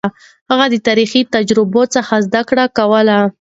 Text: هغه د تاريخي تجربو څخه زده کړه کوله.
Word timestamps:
هغه 0.51 0.65
د 0.69 0.75
تاريخي 0.87 1.21
تجربو 1.35 1.81
څخه 1.95 2.13
زده 2.25 2.41
کړه 2.49 2.65
کوله. 2.77 3.19